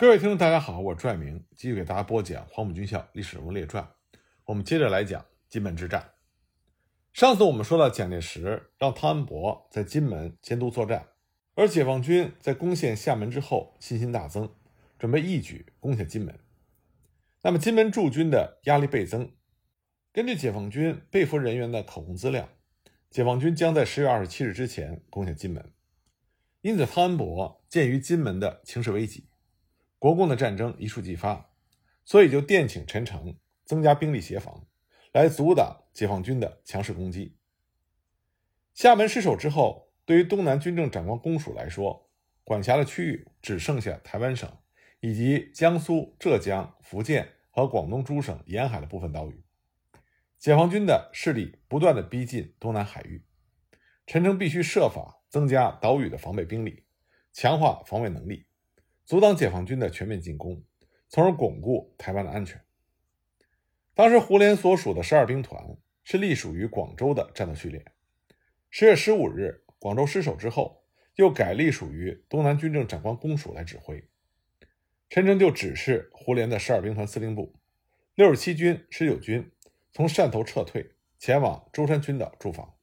[0.00, 3.82] 各位听众，大家好，我是朱爱明，继续给大家播讲《黄埔军校历史人物列传》。
[4.44, 6.12] 我们接着来讲金门之战。
[7.12, 11.08] 上次我们说到，蒋介石让汤恩伯在金门监督作战，
[11.56, 14.48] 而解放军在攻陷厦门之后信心大增，
[15.00, 16.32] 准备一举攻下金门。
[17.42, 19.32] 那么，金门驻军的压力倍增。
[20.12, 22.48] 根据解放军被俘人员的口供资料，
[23.10, 25.72] 解放军将在十月二十七日之前攻下金门。
[26.60, 29.24] 因此，汤恩伯鉴于金门的情势危急。
[29.98, 31.50] 国共的战争一触即发，
[32.04, 34.66] 所以就电请陈诚增加兵力协防，
[35.12, 37.36] 来阻挡解放军的强势攻击。
[38.74, 42.08] 厦门失守之后，对于东南军政长官公署来说，
[42.44, 44.50] 管辖的区域只剩下台湾省
[45.00, 49.44] 以及江苏、浙江、福建和广东诸省沿海的部分岛屿。
[50.38, 53.24] 解放军的势力不断的逼近东南海域，
[54.06, 56.84] 陈诚必须设法增加岛屿的防备兵力，
[57.32, 58.47] 强化防卫能力。
[59.08, 60.62] 阻挡解放军的全面进攻，
[61.08, 62.62] 从而巩固台湾的安全。
[63.94, 67.82] 当时胡琏所属的十二兵团是隶属于广州的战斗序列。
[68.68, 70.84] 十月十五日，广州失守之后，
[71.14, 74.06] 又改隶属于东南军政长官公署来指挥。
[75.08, 77.58] 陈诚就指示胡琏的十二兵团司令部，
[78.14, 79.50] 六十七军、十九军
[79.90, 82.74] 从汕头撤退，前往舟山群岛驻防。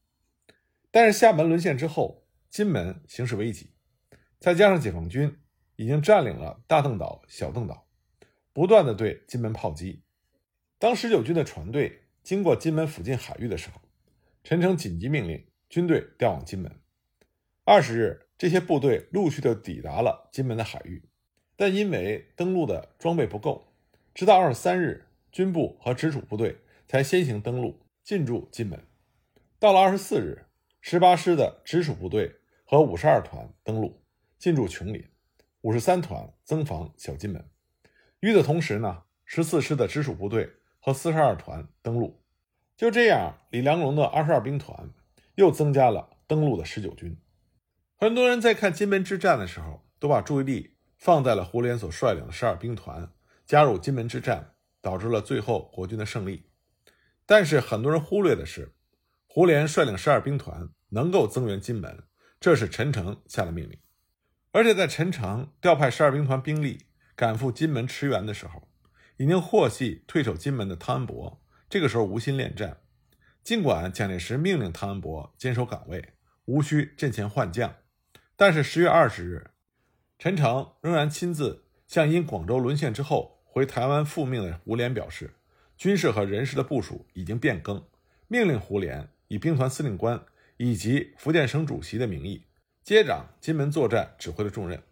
[0.89, 3.75] 但是厦门沦陷之后，金门形势危急，
[4.39, 5.37] 再加上解放军。
[5.75, 7.87] 已经占领了大邓岛、小邓岛，
[8.53, 10.03] 不断的对金门炮击。
[10.77, 13.81] 当十九军的船队经过金门附近海域的时候，
[14.43, 16.79] 陈诚紧急命令军队调往金门。
[17.63, 21.09] 二十日，这些部队陆续的抵达了金门的海域，
[21.55, 23.73] 但因为登陆的装备不够，
[24.13, 28.79] 直到二十三日，军部和直属部队才先行登陆进驻金门。
[29.57, 30.45] 到了二十四日，
[30.79, 34.03] 十八师的直属部队和五十二团登陆
[34.37, 35.03] 进驻琼林。
[35.65, 37.43] 五十三团增防小金门，
[38.19, 40.47] 与此同时呢，十四师的直属部队
[40.79, 42.23] 和四十二团登陆。
[42.77, 44.91] 就这样，李良荣的二十二兵团
[45.33, 47.19] 又增加了登陆的十九军。
[47.95, 53.11] 很多人在看金门之战的时候，都把注意力放在了胡琏所率领的十二兵团
[53.47, 54.53] 加入金门之战，
[54.83, 56.47] 导致了最后国军的胜利。
[57.25, 58.75] 但是很多人忽略的是，
[59.25, 62.03] 胡琏率领十二兵团能够增援金门，
[62.39, 63.79] 这是陈诚下的命令。
[64.55, 68.69] 而且在陈诚调派十二兵团兵力赶赴金门驰援的时候，
[69.17, 72.77] 已经获悉退守金门的汤恩伯，这个时候无心恋战。
[73.43, 76.13] 尽管蒋介石命令汤恩伯坚守岗位，
[76.45, 77.75] 无需阵前换将，
[78.37, 79.51] 但是十月二十日，
[80.17, 85.35] 陈诚仍然亲自向因广州沦陷之后回台湾复命的胡琏表示，
[85.75, 87.85] 军事和人事的部署已经变更，
[88.29, 90.23] 命令胡琏以兵团司令官
[90.55, 92.45] 以及福建省主席的名义。
[92.85, 94.83] 接掌金门作战指挥的重任，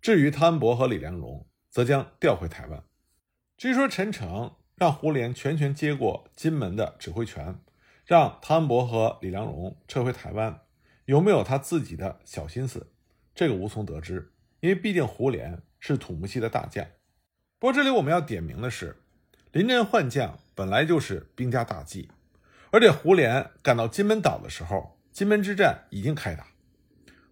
[0.00, 2.82] 至于汤恩伯和李良荣，则将调回台湾。
[3.58, 7.60] 至于说陈诚让胡琏全权接过金门的指挥权，
[8.06, 10.62] 让汤恩伯和李良荣撤回台湾，
[11.04, 12.94] 有没有他自己的小心思？
[13.34, 16.86] 这个无从得知，因为毕竟胡琏是土木系的大将。
[17.58, 19.02] 不过这里我们要点名的是，
[19.52, 22.10] 临阵换将本来就是兵家大忌，
[22.70, 26.46] 而且胡琏赶到金门岛的时候，金门之战已经开打。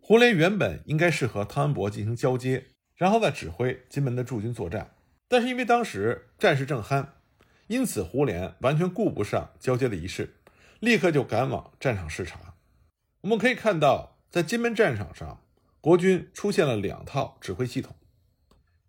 [0.08, 4.94] 胡琏原本应该是和汤恩伯进行交接，然后再指挥金门的驻军作战，
[5.26, 7.08] 但是因为当时战事正酣，
[7.66, 10.36] 因此胡琏完全顾不上交接的仪式，
[10.78, 12.54] 立刻就赶往战场视察。
[13.22, 15.42] 我们可以看到，在金门战场上，
[15.80, 17.96] 国军出现了两套指挥系统。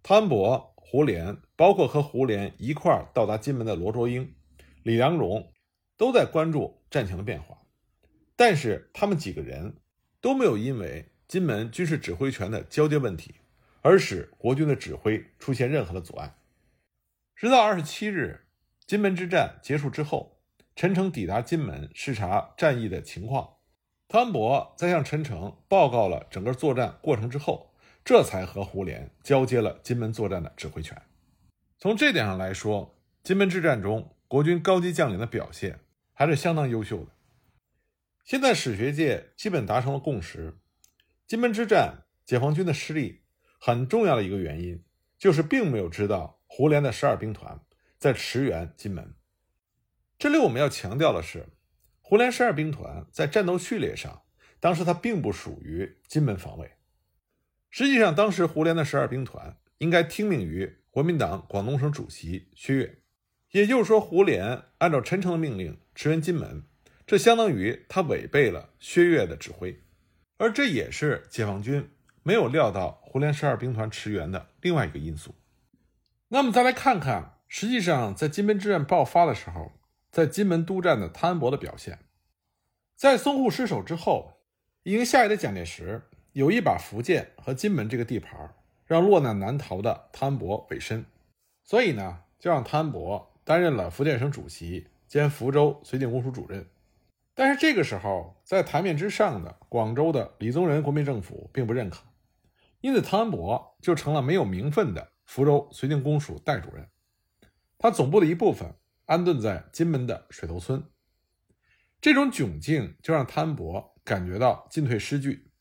[0.04, 4.36] 汤恩伯、胡琏，包括和胡琏一块儿到达金门的罗卓英、
[4.84, 5.52] 李良荣，
[5.98, 7.58] 都在关注战情的变化，
[8.36, 9.78] 但是他们几个人。
[10.22, 13.36] 都没有因为金门军事指挥权的交接问题
[13.82, 16.36] 而使国军的指挥出现任何的阻碍。
[17.36, 18.48] 直到二十七日，
[18.86, 20.42] 金门之战结束之后，
[20.76, 23.58] 陈诚抵达金门视察战役的情况，
[24.08, 27.74] 汤恩伯在向陈诚报告了整个作战过程之后，
[28.04, 31.00] 这才和胡琏交接了金门作战的指挥权。
[31.78, 35.80] 从这点上来说，金门之战中国军高级将领的表现
[36.14, 37.12] 还是相当优秀的。
[38.28, 40.58] 现在史学界基本达成了共识：
[41.26, 43.22] 金门之战，解放军的失利
[43.58, 44.84] 很重要的一个原因，
[45.18, 47.62] 就是并没有知道胡琏的十二兵团
[47.98, 49.16] 在驰援金门。
[50.20, 51.48] 这里我们要强调的是，
[52.02, 54.24] 胡琏十二兵团在战斗序列上，
[54.60, 56.74] 当时它并不属于金门防卫。
[57.70, 63.04] 实际上，当时胡琏的十二兵团应该听命于国民党广东省主席薛岳，
[63.52, 66.66] 也就是说，胡琏按照陈诚的命令驰援金门。
[67.08, 69.82] 这相当于他违背了薛岳的指挥，
[70.36, 71.90] 而这也是解放军
[72.22, 75.34] 没有料到胡琏十二兵团驰援的另外一个因素。
[76.28, 79.72] 那么再来看看，实际上在金门之战爆发的时候，
[80.12, 81.98] 在金门督战的汤恩伯的表现。
[82.98, 84.42] 在淞沪失守之后，
[84.84, 86.02] 已经下野的蒋介石
[86.34, 88.54] 有意把福建和金门这个地盘
[88.86, 91.06] 让落难难逃的汤恩伯委身，
[91.64, 96.68] 所以呢，就让汤恩伯担任了福建省主席兼福州绥靖公署主任。
[97.40, 102.00] 但是这个时候，在台面之上的广州的李宗仁国民政府并不认可，
[102.82, 105.12] 因此汤恩伯就成了没有名分的。
[105.24, 106.88] 福州绥靖公署代主任，
[107.78, 108.74] 他总部的一部分
[109.06, 110.84] 安顿在金门的水头村。
[112.02, 115.52] 这种窘境就让汤恩伯感觉到进退失据，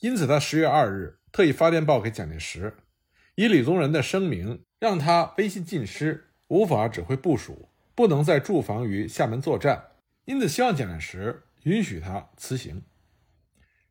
[0.00, 2.76] 因此他十月二日特意发电报给蒋介石，
[3.36, 9.92] 以李宗仁的声明让他威信尽失，无法指挥部署，不能再驻防于厦门作战，
[10.24, 12.82] 因此希望蒋介石允许他辞行。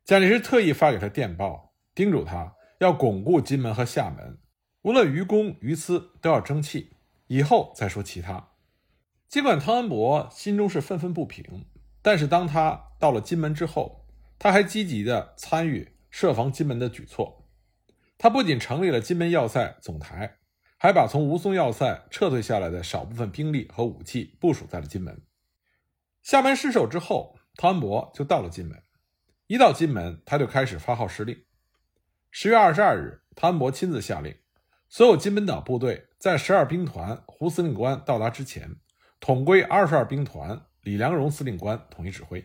[0.04, 4.38] 蒋介石特意发给他电报，叮嘱他要巩固金门和厦门。
[4.82, 6.96] 无论于公于私，都要争气，
[7.28, 8.50] 以后再说其他。
[9.28, 11.66] 尽管汤恩伯心中是愤愤不平，
[12.02, 14.06] 但是当他到了金门之后，
[14.38, 17.48] 他还积极的参与设防金门的举措。
[18.18, 20.36] 他不仅成立了金门要塞总台，
[20.78, 25.22] 还把从吴淞要塞撤退下来的少部分兵力和武器部署在了金门。
[26.24, 28.82] 厦门失守之后，汤恩伯就到了金门。
[29.46, 31.36] 一到金门，他就开始发号施令。
[32.30, 34.34] 十月二十二日，汤恩伯亲自下令。
[34.88, 38.74] 所有金门岛部队在十二兵团胡司令官到达之前，
[39.20, 42.42] 统归二十二兵团李良荣司令官统一指挥。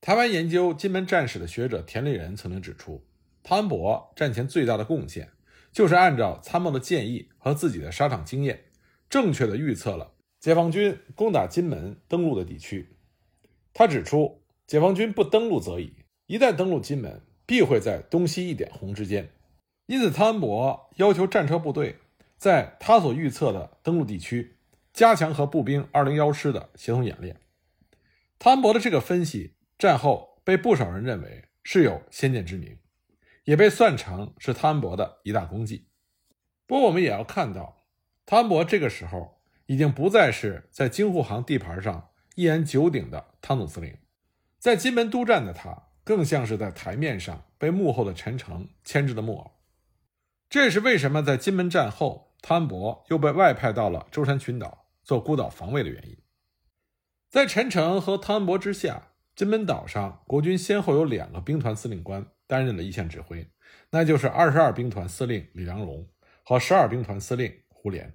[0.00, 3.06] 台湾研究金门战史的学者田立仁曾经指出，
[3.42, 5.30] 汤恩伯战前最大的贡献，
[5.70, 8.64] 就是按照参谋的建议和自己的沙场经验，
[9.10, 12.93] 正确的预测了解放军攻打金门登陆的地区。
[13.74, 15.92] 他指出，解放军不登陆则已，
[16.26, 19.30] 一旦登陆金门，必会在东西一点红之间。
[19.86, 21.98] 因此，汤恩伯要求战车部队
[22.38, 24.56] 在他所预测的登陆地区
[24.92, 27.40] 加强和步兵二零幺师的协同演练。
[28.38, 32.78] 汤恩伯的这个分析，战后被不少人认为是有先见之明，
[33.44, 35.88] 也被算成是汤恩伯的一大功绩。
[36.66, 37.84] 不过，我们也要看到，
[38.24, 43.96] 汤恩伯这个时候已经不再是在京沪杭地盘上一言九鼎的汤总司令，
[44.58, 49.52] 在金门督战的他，更像是在台面上被幕后的陈诚牵制的木偶。
[50.48, 56.16] 这也是为什么在金门战后，汤恩伯又被外派到了舟山群岛做孤岛防卫的原因。
[57.30, 63.48] 在陈诚和汤恩伯之下，金门岛上国军先后有两个兵团司令官担任了一线指挥，
[63.90, 66.08] 那就是二十二兵团司令李良荣
[66.44, 68.12] 和十二兵团司令胡琏。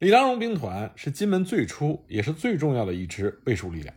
[0.00, 3.94] 李良荣兵团是金门最初也是最重要的一支卫戍力量，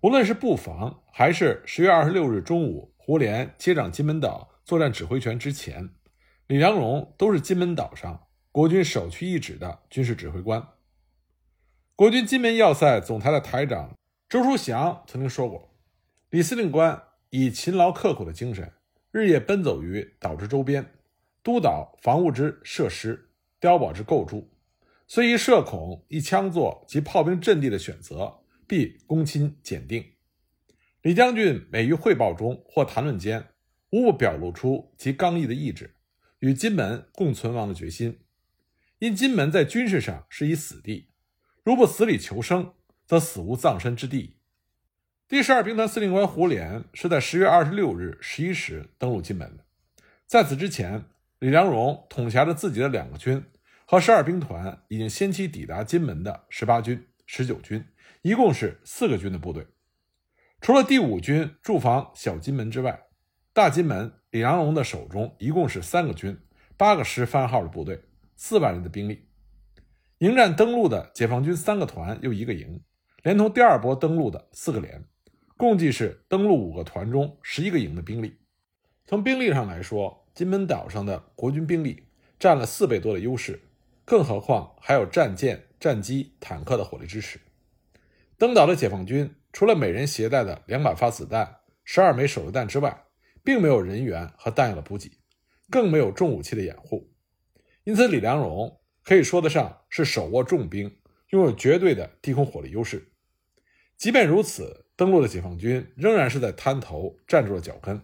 [0.00, 5.90] 无论是布防还是十月二十六日中午胡琏接掌金门岛作战指挥权之前。
[6.48, 10.60] 李良荣都是金门岛上国军首屈一指的军事指挥官。
[11.94, 13.96] 国军金门要塞总台的台长
[14.28, 15.72] 周书祥曾经说过
[16.30, 17.00] ：“李司令官
[17.30, 18.72] 以勤劳刻苦的精神，
[19.12, 20.94] 日夜奔走于岛之周边，
[21.44, 23.30] 督导防务之设施、
[23.60, 24.50] 碉堡之构筑，
[25.08, 30.04] 虽以射孔、一枪座及炮兵阵地的选择，必躬亲检定。
[31.02, 33.48] 李将军每于汇报中或谈论间，
[33.90, 35.94] 无不表露出其刚毅的意志。”
[36.40, 38.20] 与金门共存亡的决心，
[39.00, 41.08] 因金门在军事上是一死地，
[41.64, 44.36] 如不死里求生，则死无葬身之地。
[45.26, 49.64] 第十二兵团司令官胡琏是在十月二十六日十一时登陆金门的。
[50.26, 51.06] 在此之前，
[51.40, 53.42] 李良荣统辖着自己的两个军
[53.90, 57.82] 和十二兵团已经先期抵达金门的十八军、十九军，
[58.20, 59.66] 一共是四个军的部队。
[60.60, 63.06] 除了第五军驻防小金门之外，
[63.54, 64.12] 大金门。
[64.30, 66.38] 李良荣的手中一共是三个军、
[66.76, 67.98] 八个师番号的部队，
[68.36, 69.26] 四万人的兵力。
[70.18, 72.82] 迎战登陆的解放军三个团又一个营，
[73.22, 75.02] 连同第二波登陆的四个连，
[75.56, 78.36] 共计是登陆五个团中十一个营的兵力。
[79.06, 82.02] 从兵力上来说，金门岛上的国军兵力
[82.38, 83.58] 占了四倍多的优势，
[84.08, 87.38] 更何况还有战舰、战机、坦克的火力支持。
[88.38, 93.04] 登岛的解放军除了每人携带的两百发子弹、十二枚手榴弹之外，
[93.44, 95.12] 并没有人员和弹药的补给，
[95.68, 97.12] 更没有重武器的掩护，
[97.84, 100.90] 因此李良荣可以说得上是手握重兵，
[101.28, 103.12] 拥有绝对的地空火力优势。
[103.98, 108.00] 即便如此，登陆的解放军仍然是在滩头站住了脚跟，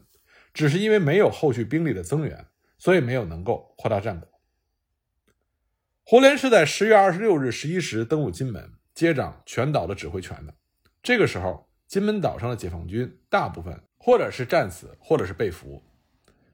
[0.52, 2.44] 只是因为没有后续兵力的增援，
[2.76, 4.28] 所以没有能够扩大战果。
[6.04, 10.54] 胡琏是在十月二十六日十一时登陆金门，接掌全岛的指挥权的。
[11.02, 13.82] 这个时候，金门岛上的解放军大部分。
[13.96, 15.82] 或者是战死，或者是被俘，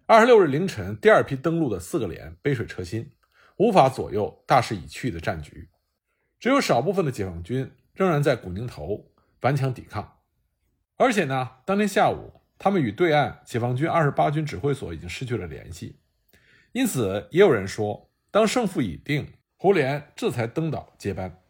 [0.07, 3.11] 二十六日凌晨，第二批登陆的四个连杯水车薪，
[3.57, 5.69] 无法左右大势已去的战局。
[6.39, 10.19] 只有少部分的解放军仍然在古宁头顽强抵抗。
[10.97, 15.99] 而且呢，当天下午，他们与对岸解放军二十八军指挥所已经失去了联系。
[16.71, 19.27] 因此，也有人说，当胜负已定，
[19.63, 21.43] 胡琏这才登岛接班。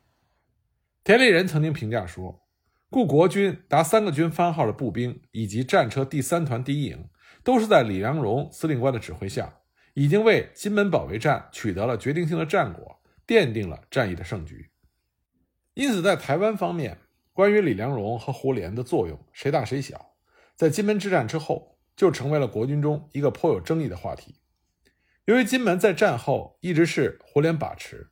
[1.05, 2.43] 田立人曾经评价说
[2.91, 7.09] ：“故国军达三个军番号的步兵以及战车第三团第一营。”
[7.45, 9.61] 都是在李良荣司令官的指挥下，
[9.95, 14.73] 已经为金门保卫战取得了决定性的战果，奠定了战役的胜局。
[15.75, 16.99] 因此，在台湾方面，
[17.33, 20.17] 关于李良荣和胡琏的作用谁大谁小，
[20.57, 24.35] 在金门之战之后，就成为了国军中一个颇有争议的话题。
[25.31, 28.11] 由于金门在战后一直是胡琏把持，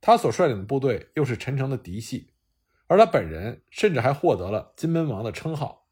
[0.00, 2.32] 他所率领的部队又是陈诚的嫡系，
[2.88, 5.86] 而他本人甚至还获得了“金门王”的称号，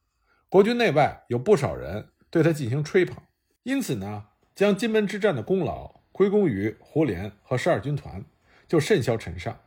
[0.49, 2.09] 国军内外有不少人。
[2.29, 3.23] 对他进行吹捧，
[3.63, 4.25] 因此呢，
[4.57, 8.25] 将金门之战的功劳归功于胡琏和十二军团，
[8.67, 9.61] 就甚嚣尘上。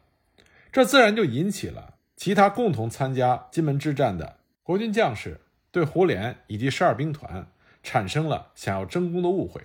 [0.74, 5.40] 这自然就引起了其他共同参加金门之战的国军将士
[5.72, 7.50] 对胡琏以及十二兵团
[7.82, 9.62] 产生了想要争功的误会。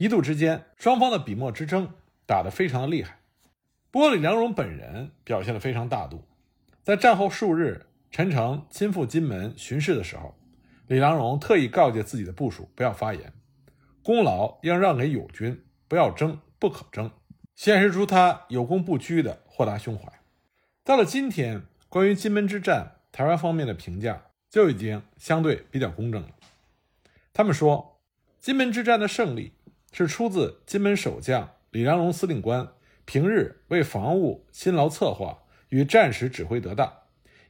[0.00, 1.92] 一度之间，双方的笔墨之争
[2.24, 3.18] 打得非常的厉害。
[3.90, 6.24] 不过李良荣本人表现得非常大度，
[6.82, 10.34] 在战后数日，陈诚亲赴金门巡视的时候。
[10.86, 13.34] 李良荣特意告诫自己的部属不要发言，
[14.02, 17.10] 功劳应让给友军，不要争，不可争，
[17.54, 20.10] 显示出他有功不居的豁达胸怀。
[20.82, 26.30] 到了今天，关于金门之战，台湾方面的评价就已经相对比较公正了。
[27.34, 28.00] 他们说，
[28.40, 29.52] 金门之战的胜利
[29.92, 32.72] 是出自金门守将李良龙司令官
[33.04, 36.92] 平日为防务辛劳策划与战时指挥得当，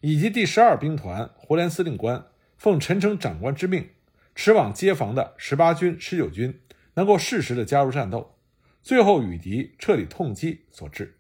[0.00, 2.26] 以及第十二兵团胡琏司令官。
[2.56, 3.88] 奉陈诚长官之命，
[4.34, 6.60] 驰往接防的十八军、十九军
[6.92, 8.36] 能够适时的加入战斗，
[8.82, 11.18] 最后与敌彻底痛击所致。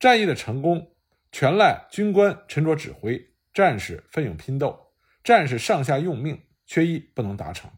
[0.00, 0.92] 战役的成功
[1.30, 7.70] 全赖军官沉着指挥，战士奋勇拼斗，战士上下用命，缺一不能达成。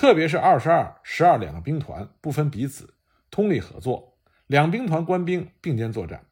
[0.00, 2.94] 特别是二十二、十二两个兵团不分彼此，
[3.30, 4.16] 通力合作，
[4.46, 6.24] 两兵团官兵并肩作战。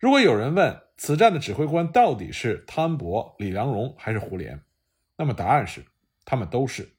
[0.00, 4.58] 如果有人问此战的指挥官到底是汤恩伯、李良荣还是胡琏？
[5.16, 5.84] 那么答案是，
[6.24, 6.90] 他们都是。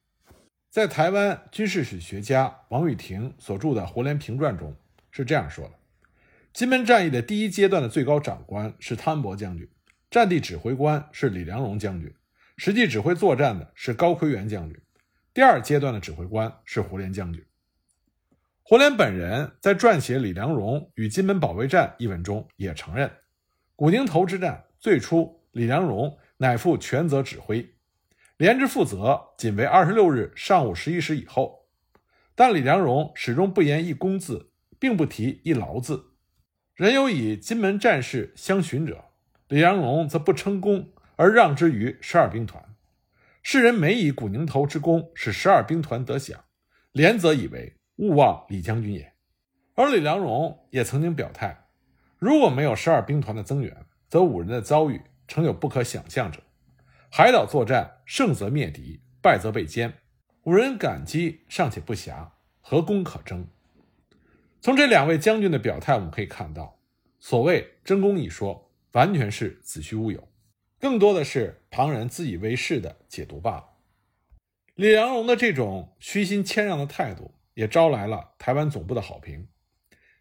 [0.70, 4.74] 在台湾军事史学家王玉婷所著的《胡琏评传》中
[5.12, 5.74] 是这样说的：
[6.54, 9.70] 金门战役的第一阶段的最高长官是汤恩伯将军，
[10.10, 12.16] 战地指挥官是李良荣将军，
[12.56, 14.82] 实际指挥作战的是高奎元将军。
[15.34, 17.42] 第二阶段的指挥官是胡琏将军。
[18.64, 23.10] 胡琏本人在撰写《李良荣与金门保卫战》一文中也承认，
[23.78, 27.76] 古宁头之战最初李良荣乃负全责指挥。
[28.36, 31.70] 连之负责仅为二十六日上午十一时以后，
[32.36, 36.14] 但李良荣始终不言一公字，并不提一劳字。
[36.76, 39.06] 人有以金门战事相寻者，
[39.48, 42.71] 李良荣则不称功而让之于十二兵团。
[43.44, 46.46] 世人每以古宁头之功使十二兵团得享，
[46.92, 49.14] 连则以为勿忘李将军也。
[49.74, 51.66] 而李良荣也曾经表态，
[52.20, 56.42] 如果没有十二兵团的增援，则五人的遭遇诚有不可想象者。
[57.10, 59.94] 海岛作战，胜则灭敌，败则被歼。
[60.44, 62.30] 五人感激尚且不暇，
[62.62, 63.48] 何功可争？
[64.62, 66.80] 从这两位将军的表态，我们可以看到，
[67.20, 70.28] 所谓争功一说，完全是子虚乌有，
[70.82, 73.66] 更多的是旁人自以为是的解读罢了。
[74.74, 79.48] 李良荣的这种虚心谦让的态度，也招来了台湾总部的好评。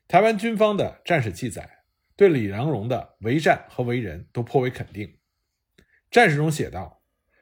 [0.07, 1.79] 台湾军方的战史记载，
[2.15, 5.17] 对李良荣的为战和为人都颇为肯定。
[6.11, 7.01] 战士中写道：“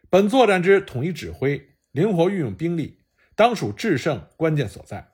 [0.09, 3.01] 本作战之统一指挥、灵活运用兵力，
[3.35, 5.09] 当属制胜关键所在。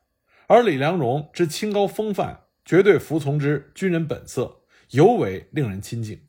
[0.46, 6.28] 而李良荣之清高风范、绝对服从之军人本色，尤为令人亲近。”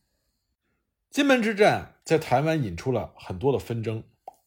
[1.15, 4.03] 金门之战在台湾引出了很多的纷争，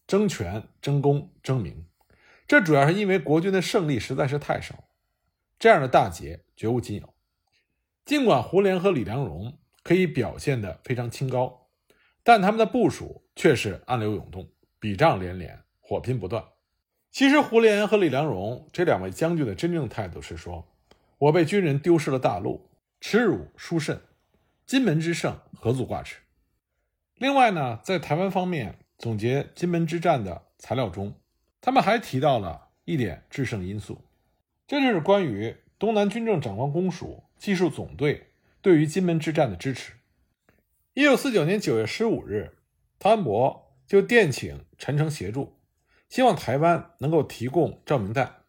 [0.06, 1.86] 争权、争功、争名。
[2.46, 4.84] 这主要是因为国军的胜利实在是太少，
[5.58, 7.14] 这样的大捷绝无仅有。
[8.04, 11.70] 尽管胡琏和李良荣可以表现得非常清高。
[12.22, 16.44] 但他们的部署却是暗流涌动，笔仗连连，火拼不断。
[17.10, 20.68] 其实胡琏和李良荣这两位将军的真正态度是说
[21.16, 22.68] ：“我被军人丢失了大陆，
[23.00, 24.02] 耻辱殊甚，
[24.66, 26.16] 金门之胜何足挂齿。”
[27.18, 31.14] 另外呢，在台湾方面总结金门之战的材料中，
[31.60, 34.00] 他们还提到了一点制胜因素，
[34.66, 38.28] 这就是关于东南军政长官公署技术总队
[38.62, 39.94] 对于金门之战的支持。
[40.94, 42.56] 一九四九年九月十五日，
[42.98, 45.58] 汤恩伯就电请陈诚协助，
[46.08, 48.42] 希望台湾能够提供照明弹，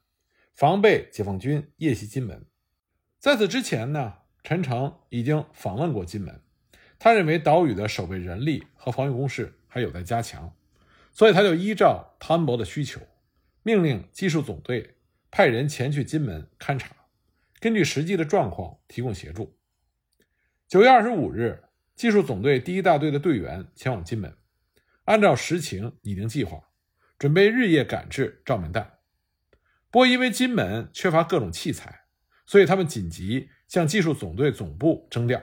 [0.53, 2.45] 防备解放军夜袭金门。
[3.19, 6.41] 在此之前呢，陈诚已经访问过金门，
[6.99, 10.53] 他认为岛屿的守备人力和防御工事还有待加强，
[11.13, 13.01] 所以他就依照汤恩伯的需求，
[13.63, 14.97] 命令技术总队
[15.31, 16.93] 派人前去金门勘察，
[17.59, 19.57] 根据实际的状况提供协助。
[20.67, 21.63] 九月二十五日，
[21.95, 24.35] 技术总队第一大队的队员前往金门，
[25.05, 26.61] 按照实情拟定计划，
[27.17, 28.99] 准备日夜赶制照明弹。
[29.89, 31.95] 不过因为金门缺乏各种器材。
[32.45, 35.39] 所以他们紧急向技术总队总部征调，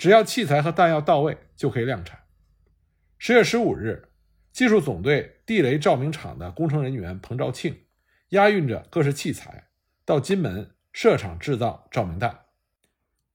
[0.00, 2.20] 只要器材和弹药到位就可以量产。
[3.18, 4.08] 十月十五日，
[4.50, 7.82] 技术总队地雷照明厂的工程人员彭兆庆
[8.30, 9.66] 押运着各式器材
[10.06, 12.46] 到金门设厂制造照明弹。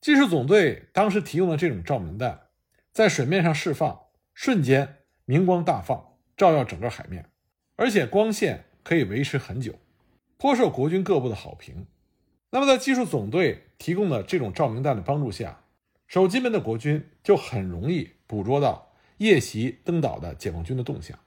[0.02, 2.48] 技术总队当时提供的这种照明弹，
[2.92, 7.30] 在水面上释放，瞬间明光大放，照耀整个海面，
[7.76, 9.76] 而且光线可以维持很久，
[10.38, 11.86] 颇受国军各部的好评。
[12.50, 15.62] 那么，在技术总队提供的这种照明弹的帮助下，
[16.08, 21.20] 守金门的国军就很容易捕捉到夜袭登岛的解放军的动向。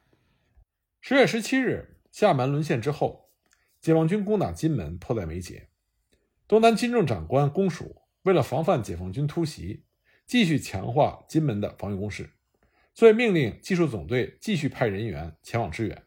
[1.00, 3.30] 十月十七日，厦门沦陷之后，
[3.80, 5.68] 解放军攻打金门迫在眉睫。
[6.46, 9.84] 东南军政长官公署为了防范解放军突袭，
[10.26, 12.30] 继续强化金门的防御工事，
[12.94, 16.04] 所以命令技术总队继续派人员前往支援。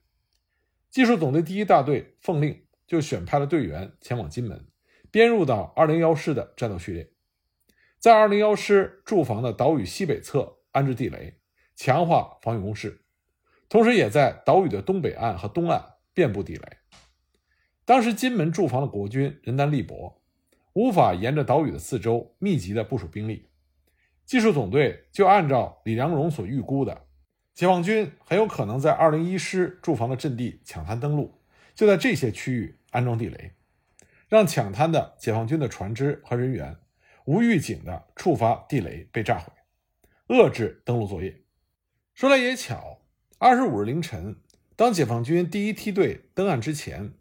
[0.90, 4.68] 技术总队第一大队奉令，就选派了队员前往金门。
[5.10, 7.11] 编入到二零幺师的战斗序列，
[8.02, 11.38] 在二零幺师驻防的岛屿西北侧安置地雷，
[11.76, 13.04] 强化防御工事，
[13.70, 16.64] 同时也在岛屿的东北岸和东岸遍布地雷。
[17.86, 20.20] 当时金门驻防的国军人单力薄，
[20.74, 23.50] 无法沿着岛屿的四周密集的部署兵力，
[24.26, 27.06] 技术总队就按照李良荣所预估的，
[27.54, 31.40] 解放军很有可能在二零一师驻防的阵地抢滩登陆，
[31.76, 33.52] 就在这些区域安装地雷。
[34.28, 36.78] 让抢滩的解放军的船只和人员
[37.26, 39.52] 无预警的触发地雷被炸毁，
[40.28, 41.44] 遏制登陆作业。
[42.14, 43.02] 说来也巧，
[43.38, 44.38] 二十五日凌晨，
[44.76, 47.14] 当解放军第一梯队登岸之前，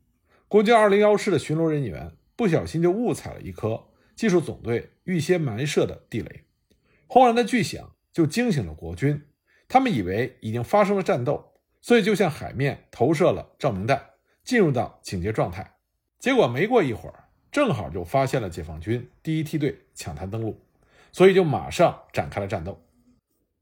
[0.49, 6.45] 国军二零幺师的巡逻人员不小心就误踩了一颗技术总队预先埋设的地雷，
[7.07, 9.23] 轰然的巨响就惊醒了国军，
[9.69, 14.11] 他们以为已经发生了战斗，所以就向海面投射了照明弹，
[14.45, 15.77] 进入到警戒状态。
[16.19, 20.61] 结果没过一会儿，正好就发现了解放军第一梯队抢滩登陆，
[21.13, 22.83] 所以就马上展开了战斗。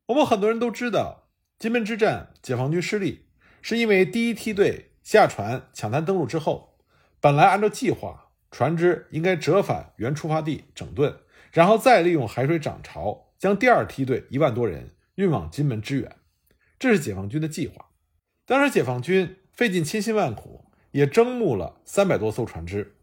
[0.06, 3.26] 我们很多人都知道，金门之战解放军失利，
[3.62, 6.76] 是因为第一梯队下船抢滩登陆之后，
[7.20, 11.20] 本来按照计划，船只应该折返原出发地整顿，
[11.50, 16.16] 然后再利用海水涨潮将第二梯队一万多人运往金门支援，
[16.78, 17.86] 这是解放军的计划。
[18.44, 20.66] 当时解放军费尽千辛万苦。
[20.92, 22.96] 也征募了三百多艘船只，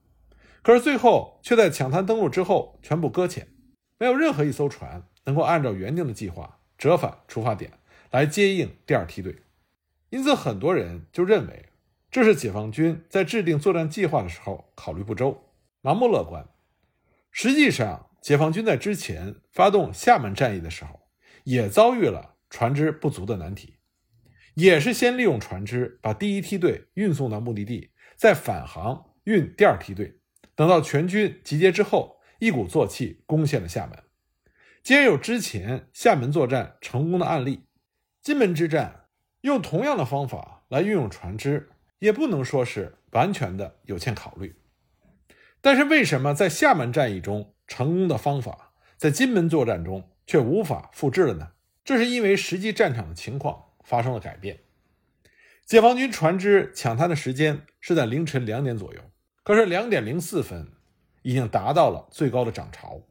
[0.65, 3.47] 可是最后却在抢滩登陆之后全部搁浅，
[3.99, 7.73] 没有任何一艘船能够按照原定的计划折返出发点
[8.09, 9.43] 来接应第二梯队。
[10.09, 11.67] 因此，很多人就认为
[12.09, 15.51] 这是解放军在制定作战计划的时候考虑不周、
[15.83, 16.49] 盲目乐观。
[17.29, 21.01] 实际上，解放军在之前发动厦门战役的时候，
[21.43, 23.75] 也遭遇了船只不足的难题。
[24.55, 30.21] 也是先利用船只把第一梯队运送到目的地，再返航运第二梯队。
[30.55, 33.99] 等到全军集结之后，一鼓作气攻陷了厦门。
[34.83, 37.67] 既然有之前厦门作战成功的案例，
[38.21, 39.07] 金门之战
[39.41, 44.55] 用同样的方法来运用船只，也不能说是完全的有欠考虑。
[45.61, 51.51] 但是为什么在厦门战役中成功的方法，在金门作战中却无法复制了呢？
[51.83, 53.63] 这是因为实际战场的情况。
[53.85, 54.61] 发生了改变，
[55.63, 58.99] 解放军船只抢滩的时间是在凌晨两点左右，
[59.45, 60.73] 可是两点零四分
[61.21, 63.03] 已经达到了最高的涨潮，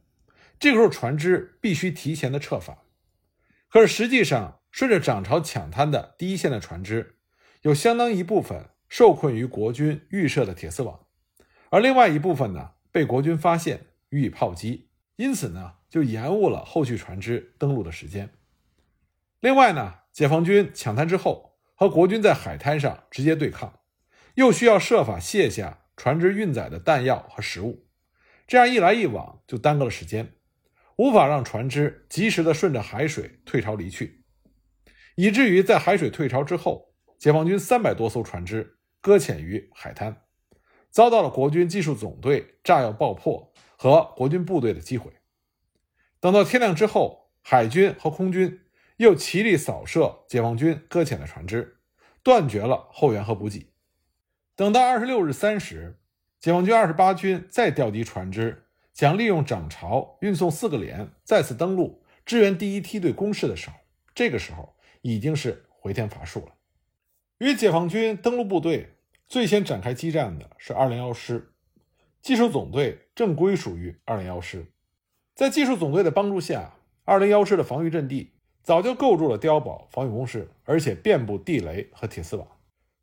[0.59, 2.77] 这个时候船只必须提前的撤返。
[3.71, 7.17] 可是实际上，顺着涨潮抢滩的第一线的船只，
[7.63, 11.07] 有相当一部分受困于国军预设的铁丝网，
[11.71, 18.29] 而另外一部分呢被国军发现予以炮击，因此呢就延误了后续船只登陆的时间。
[19.41, 20.01] 另外呢。
[20.15, 23.81] 解放军抢滩之后，和国军在海滩上直接对抗，
[24.37, 27.87] 又需要设法卸下船只运载的弹药和食物，
[28.47, 30.35] 这样一来一往就耽搁了时间，
[30.97, 34.25] 无法让船只及时的顺着海水退潮离去，
[35.15, 40.23] 以至于在海水退潮之后，解放军三百多艘船只搁浅于海滩，
[40.91, 45.13] 遭到了国军技术总队炸药爆破和国军部队的击毁。
[46.21, 48.61] 等到天亮之后，海军和空军。
[48.99, 51.81] 又齐力扫射解放军搁浅的船只，
[52.23, 53.74] 断绝了后援和补给。
[54.57, 55.99] 等到二十六日三时，
[56.39, 63.77] 解放军二十八军再调集船只，想利用涨潮运送四个连再次登陆支援第一梯队攻势的时候，
[64.15, 66.53] 这个时候已经是回天乏术了。
[67.39, 68.95] 与解放军登陆部队
[69.27, 71.53] 最先展开激战的是二零幺师，
[72.23, 74.67] 技术总队正归属于二零幺师。
[75.35, 78.31] 在技术总队的帮助下，二零幺师的防御阵地
[78.63, 82.47] 早就构筑了碉堡防御工事，而且遍布地雷和铁丝网，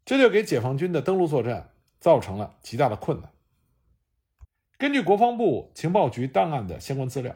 [0.06, 3.30] 这就给解放军的登陆作战造成了极大的困难。
[4.78, 7.36] 根据国防部情报局档案的相关资料，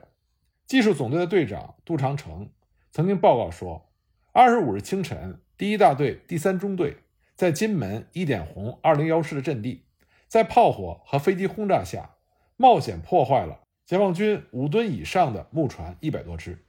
[0.66, 2.50] 技术总队的队长杜长城
[2.92, 3.90] 曾经报告说，
[4.32, 6.98] 二十五日清晨，第一大队第三中队
[7.36, 9.86] 在金门一点红二零幺师的阵地，
[10.28, 12.16] 在炮火和飞机轰炸下，
[12.58, 13.60] 冒险破坏了。
[13.86, 16.66] 解放军五吨以上的木船一百多只，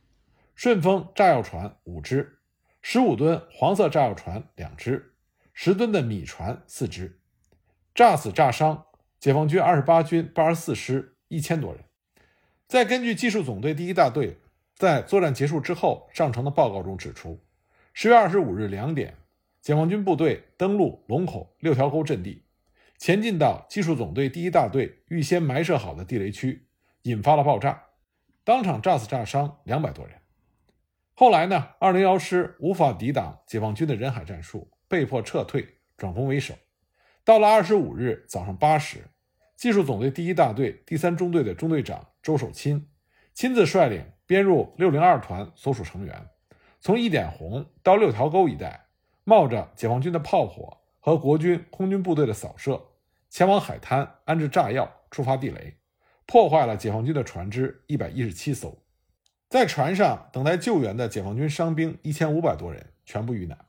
[0.54, 2.40] 顺丰炸药船五只，
[2.82, 5.14] 十五吨黄色炸药船两只，
[5.58, 7.18] 十吨的米船四只，
[7.94, 8.84] 炸死炸伤
[9.18, 11.82] 解放军二十八军八十四师一千多人。
[12.68, 14.36] 再根据技术总队第一大队
[14.74, 17.42] 在作战结束之后上呈的报告中指出，
[17.94, 19.16] 十月二十五日两点，
[19.62, 22.44] 解放军部队登陆龙口六条沟阵地，
[22.98, 26.68] 前进到技术总队第一大队预先埋设好的地雷区。
[27.04, 27.84] 引发了爆炸，
[28.44, 30.16] 当场炸死炸伤两百多人。
[31.14, 36.54] 后来呢，二零幺师无法抵挡解放军的人海战术，被迫撤退，转攻为守。
[37.24, 39.04] 到了二十五日早上八时，
[39.56, 42.86] 技术总队第一大队第三中队的中队长周守钦
[43.34, 46.28] 亲自率领编入六零二团所属成员，
[46.80, 48.86] 从一点红到六条沟一带，
[49.24, 52.80] 冒着解放军的炮火和国军空军部队的扫射，
[53.28, 55.78] 前往海滩安置炸药，触发地雷。
[56.26, 58.82] 破坏了解放军的船只一百一十七艘，
[59.48, 63.65] 在船上等待救援的解放军伤兵一千五百多人全部遇难。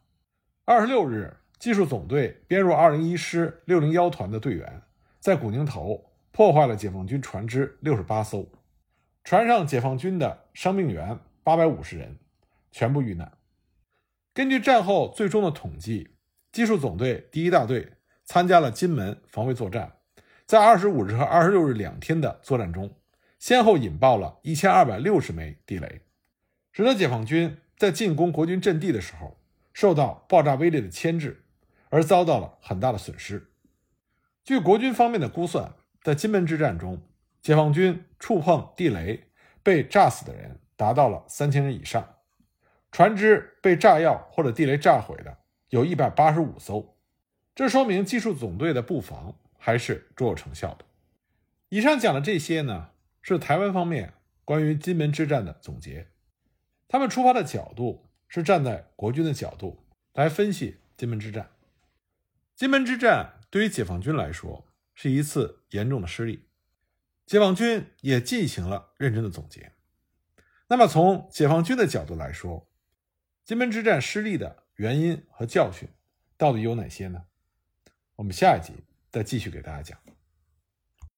[0.70, 4.82] 二十六日，技术总队编入二零一师六零幺团的队员，
[5.18, 8.46] 在古宁头破坏了解放军船只六十八艘，
[9.24, 12.18] 船上解放军的伤病员八百五十人
[12.70, 13.32] 全部遇难。
[14.34, 16.10] 根据战后最终的统计，
[16.52, 17.94] 技术总队第一大队
[18.26, 19.94] 参加了金门防卫作战。
[20.46, 22.94] 在二十五日和二十六日两天的作战中，
[23.40, 26.02] 先后引爆了一千二百六十枚地雷，
[26.74, 29.38] 使得解放军在进攻国军阵地的时候
[29.78, 31.46] 受到爆炸威力的牵制，
[31.90, 33.52] 而遭到了很大的损失。
[34.44, 37.00] 据国军方面的估算，在金门之战中，
[37.44, 39.28] 解放军触碰地雷
[39.62, 42.16] 被炸死的人达到了三千人以上，
[42.92, 45.38] 船只被炸药或者地雷炸毁的
[45.70, 46.98] 有一百八十五艘，
[47.54, 49.36] 这说明技术总队的布防。
[49.60, 50.86] 还是卓有成效的。
[51.70, 54.14] 以上讲的这些呢，是台湾方面
[54.46, 56.08] 关于金门之战的总结。
[56.88, 61.52] 他们出发的角度是站在国军的角度来分析金门之战。
[62.56, 66.48] 金门之战对于解放军来说是一次严重的失利，
[67.26, 69.72] 解放军也进行了认真的总结。
[70.68, 72.70] 那么从解放军的角度来说，
[73.44, 75.88] 金门之战失利的原因和教训
[76.38, 77.26] 到底有哪些呢？
[78.16, 78.74] 我们下一集。
[79.10, 80.07] 再继续给大家讲。